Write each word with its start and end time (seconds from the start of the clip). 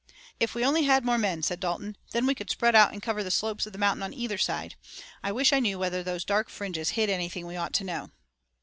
"If 0.39 0.55
we 0.55 0.65
only 0.65 0.85
had 0.85 1.05
more 1.05 1.19
men," 1.19 1.43
said 1.43 1.59
Dalton. 1.59 1.95
"Then 2.09 2.25
we 2.25 2.33
could 2.33 2.49
spread 2.49 2.73
out 2.73 2.91
and 2.91 3.03
cover 3.03 3.23
the 3.23 3.29
slopes 3.29 3.67
of 3.67 3.73
the 3.73 3.77
mountains 3.77 4.03
on 4.05 4.13
either 4.15 4.35
side. 4.39 4.73
I 5.23 5.31
wish 5.31 5.53
I 5.53 5.59
knew 5.59 5.77
whether 5.77 6.01
those 6.01 6.25
dark 6.25 6.49
fringes 6.49 6.89
hid 6.97 7.07
anything 7.07 7.45
we 7.45 7.55
ought 7.55 7.73
to 7.73 7.83
know." 7.83 8.09